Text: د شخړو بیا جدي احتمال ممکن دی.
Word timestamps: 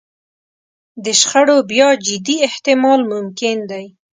د 1.03 1.05
شخړو 1.19 1.57
بیا 1.71 1.89
جدي 2.07 2.35
احتمال 2.47 3.01
ممکن 3.13 3.57
دی. 3.71 3.85